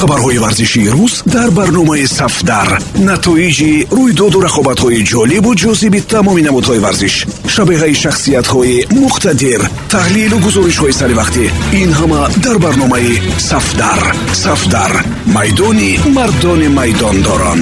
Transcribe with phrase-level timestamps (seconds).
[0.00, 2.68] хабарҳои варзишии рӯз дар барномаи сафдар.
[3.08, 7.14] Натоиҷи рӯйдоду рақобатҳои ҷолибу ҷозиби тамоми намудҳои варзиш.
[7.54, 9.60] Шабеҳаи шахсиятҳои муқтадир.
[9.94, 11.44] Таҳлилу гузоришҳои саривақтӣ
[11.82, 13.12] ин ҳама дар барномаи
[13.50, 14.00] сафдар.
[14.44, 14.92] Сафдар.
[15.36, 17.60] Майдони мардони майдондорон.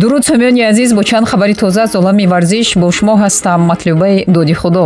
[0.00, 3.60] Дуруд сомиёни азиз бо чанд хабари тоза аз олами варзиш бо шумо ҳастам.
[3.70, 4.84] Матлюбаи доди худо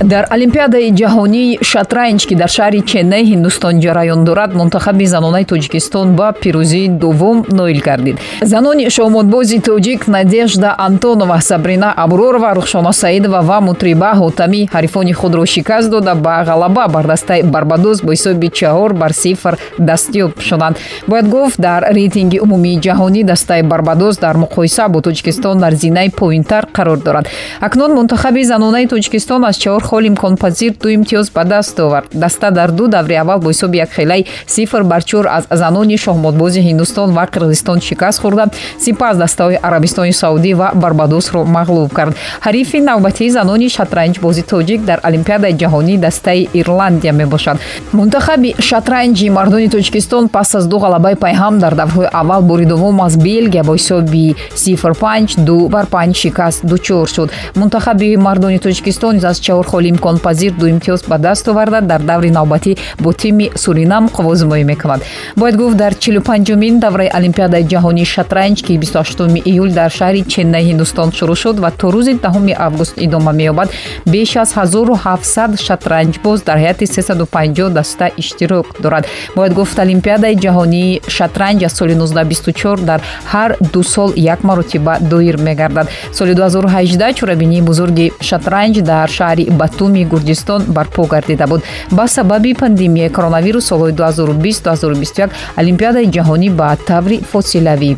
[0.00, 6.28] дар олимпиадаи ҷаҳонии шатранҷ ки дар шаҳри ченнай ҳиндустон ҷараён дорад мунтахаби занонаи тоҷикистон ба
[6.42, 8.16] пирӯзии дуввум ноил гардид.
[8.42, 15.90] Занони шоҳмотбози тоҷик надежда антонова сабрина абророва рухшона саидова ва мутриба ҳотамӣ ҳарифони худро шикаст
[15.90, 20.76] дода ба ғалаба бар дастаи барбадос бо ҳисоби чаҳор бар сифр дастёб шуданд
[21.08, 26.64] бояд гуфт дар рейтинги умумии ҷаҳонӣ дастаи барбадос дар муқоиса бо тоҷикистон дар зинаи поинтар
[26.76, 27.26] қарор дорад.
[27.60, 32.08] Акнун мунтахаби занонаи тоҷикистон аз чаҳор хол имконпазир ду имтиёз ба даст овард.
[32.12, 37.08] Даста дар ду даври аввал бо ҳисоби якхелаи сифр бар чор аз занони шоҳмотбози ҳиндустон
[37.16, 38.44] ва қирғизистон шикаст хӯрда
[38.84, 42.16] сипас дастаҳои арабистони саудӣ ва барбадосро мағлуб кард.
[42.46, 47.56] Ҳарифи навбатии занони шатранҷбози тоҷик дар олимпиадаи ҷаҳонӣ дастаи ирландия мебошад.
[47.92, 53.16] Мунтахаби шатранҷи мардони тоҷикистон пас аз ду ғалабаи пайҳам дар даврҳои аввал бори дуввум аз
[53.16, 57.28] белгия бо ҳисоби сифр панҷ ду бар панҷ шикаст дучор шуд.
[57.54, 62.30] Мунтахаби мардони тоҷикистон низ аз чаҳор холи имконпазир ду имтиёз ба даст оварда дар даври
[62.30, 65.00] навбатӣ бо тими суринам қувозимоӣ мекунад.
[65.36, 71.08] Бояд гуфт дар чилупанҷумин давраи олимпиадаи ҷаҳонии шатранҷ ки 28 июл дар шаҳри ченнай ҳиндустон
[71.16, 73.68] шурӯъ шуд ва то рӯзи 10 август идома меёбад
[74.06, 79.04] беш аз 1700 шатранҷбоз дар ҳайати 350 даста иштирок дорад.
[79.36, 83.00] Бояд гуфт олимпиадаи ҷаҳонии шатранҷ аз соли 1924 дар
[83.32, 85.86] ҳар ду сол як маротиба доир мегардад.
[86.12, 91.62] Соли 2018 чорабинии бузурги шатранҷ дар шаҳри батуми гурҷистон барпо гардида буд.
[91.90, 97.90] Ба сабаби пандемияи коронавирус солҳои 2020-2021 олимпиадаи ҷаҳонӣ ба таври фосилавӣ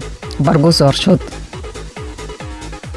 [0.47, 1.21] баргузор шуд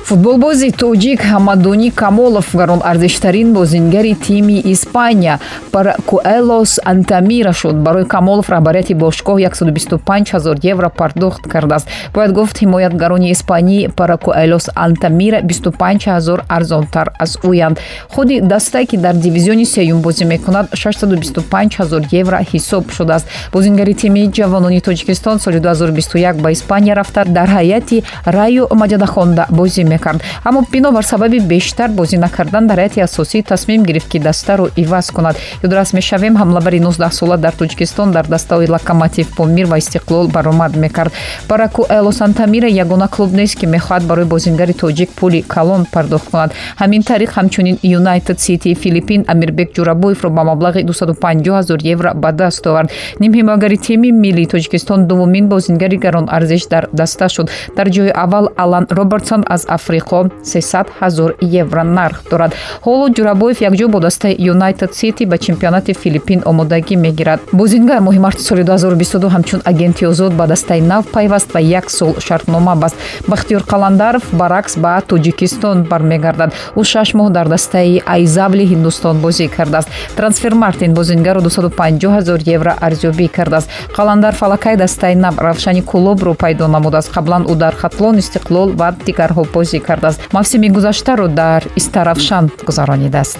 [0.03, 5.39] футболбози тоҷик ҳамадони камолов гаронарзиштарин бозингари тими испания.
[5.71, 7.75] Паракуэлос антамира шуд.
[7.75, 11.87] Барои камолов раҳбарияти бошгоҳ 125 ҳазор евро пардохт кардааст.
[12.13, 17.79] Бояд гуфт ҳимоятгарони испанӣ паракуэлос антамира 25 ҳазор арзонтар аз ӯянд
[18.09, 23.27] худи дастае ки дар дивизиони сеюм бозӣ мекунад 625 ҳазор евро ҳисоб шудааст.
[23.53, 30.11] Бозингари тими ҷавонони тоҷикистон соли 2021 ба испания рафта дар ҳайати раю маҷадахонда бозӣ мекунад
[30.11, 35.11] кард аммо бинобар сабаби бештар бозӣ накардан дар ҳайати асосӣ тасмим гирифт ки дастаро иваз
[35.11, 35.35] кунад.
[35.63, 41.11] Ёдрас мешавем ҳамлабари 19сола дар тоҷикистон дар дастаҳои локомотив помир ва истиқлол баромад мекард.
[41.49, 46.51] Бараку элосантамира ягона клуб нест ки мехоҳад барои бозингари тоҷик пули калон пардохт кунад.
[46.81, 52.67] Ҳамин тариқ ҳамчунин юнайтед сити филиппин амирбек ҷурабоевро ба маблағи 250 ҳазор евро ба даст
[52.67, 52.89] овард.
[53.19, 57.49] Нимҳимоягари тими миллии тоҷикистон дуввумин бозингари гаронарзиш дар даста шуд.
[57.77, 61.29] Дар ҷои аввал алан робертсон аз африқо 300 ҳазор
[61.61, 62.51] евро нарх дорад.
[62.85, 67.39] Ҳоло ҷурабоев якҷо бо дастаи юнайтед сити ба чемпионати филиппин омодагӣ мегирад.
[67.59, 72.13] Бозингар моҳи марти соли 2022 ҳамчун агенти озод ба дастаи нав пайваст ва як сол
[72.19, 72.95] шартнома баст.
[73.27, 76.53] Бахтиёр қаландаров баръакс ба тоҷикистон бармегардад.
[76.79, 79.89] Ӯ шаш моҳ дар дастаи айзавли ҳиндустон бозӣ кардааст.
[80.17, 83.69] Трансфер мартин бозингарро 250 ҳазор евро арзёбӣ кардааст.
[83.97, 87.09] Қаландар фалакаи дастаи нав равшани кулобро пайдо намудааст.
[87.15, 90.33] Қаблан ӯ дар хатлон истиқлол ва дигарҳо бозӣ кардааст.
[90.33, 93.39] Мавсими гузаштаро дар истаравшан гузаронидааст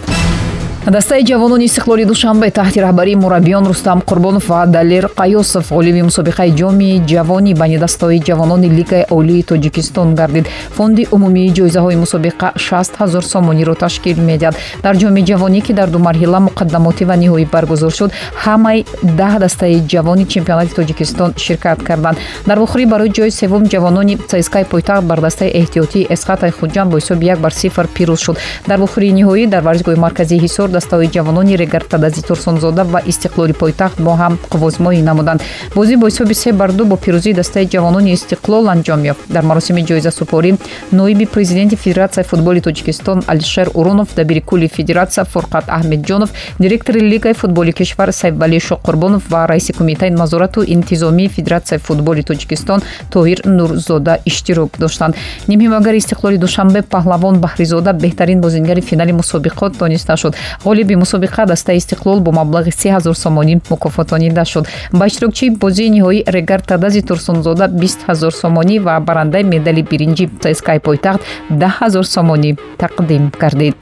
[0.88, 7.06] дастаи ҷавонони истиқлоли душанбе таҳти раҳбарии мураббиён рустам қурбонов ва далер қаёсов ғолиби мусобиқаи ҷоми
[7.06, 10.46] ҷавонӣ байни дастаҳои ҷавонони лигаи олии тоҷикистон гардид.
[10.78, 14.56] Фонди умумии ҷоизаҳои мусобиқа 6 ҳазор сомониро ташкил медиҳад.
[14.84, 18.12] Дар ҷоми ҷавонӣ ки дар ду марҳила муқаддамотӣ ва ниҳоӣ баргузор шуд
[18.44, 18.86] ҳамаи
[19.20, 22.18] даҳ дастаи ҷавони чемпионати тоҷикистон ширкат карданд.
[22.48, 27.26] Дар охирӣ барои ҷои севум ҷавонони цскаи пойтахт бар дастаи эҳтиётии эсхат айхуҷан бо ҳисоби
[27.34, 28.38] як бар сифр пирӯз шуд.
[28.68, 34.12] Дар охирии ниҳоӣ дар варзишгоҳи марказии ҳисор дастаҳои ҷавонони регартадази турсунзода ва истиқлоли пойтахт бо
[34.22, 35.42] ҳам қувозмоӣ намуданд.
[35.76, 39.22] Бозӣ бо ҳисоби се бар ду бо пирӯзии дастаи ҷавонони истиқлол анҷом ёфт.
[39.30, 40.52] Дар маросими ҷоизасупорӣ
[40.92, 46.30] ноиби президенти федератсияи футболи тоҷикистон алишер урунов дабири кулли федератсия фурқат аҳмедҷонов
[46.60, 52.80] директори лигаи футболи кишвар сайфвалӣ шоқурбонов ва раиси кумитаи назорату интизомии федератсияи футболи тоҷикистон
[53.14, 55.16] тоҳир нурзода иштирок доштанд.
[55.48, 62.20] Нимҳимоягари истиқлоли душанбе паҳлавон баҳризода беҳтарин бозингари финали мусобиқот дониста шуд ғолиби мусобиқа дастаи истиқлол
[62.20, 68.32] бо маблағи се ҳазор сомонӣ мукофотонида шуд ба иштирокчии бозии ниҳоӣ регартадази турсунзода бист ҳазор
[68.32, 71.22] сомонӣ ва барандаи медали биринҷи цскаи пойтахт
[71.62, 73.78] даҳ ҳазор сомонӣ тақдим гардид.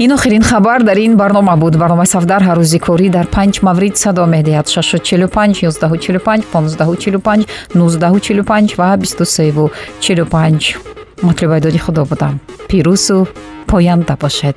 [0.00, 1.76] Ин охирин хабар дар ин барнома буд.
[1.76, 4.66] Барномаи сафдар ҳар рӯзи корӣ дар панҷ маврид садо медиҳад.
[4.68, 10.76] 645 145 1545 1945 ва 2345
[11.22, 12.40] матлубайдоди худо будам.
[12.68, 13.28] Пирӯзу
[13.66, 14.56] поянда бошед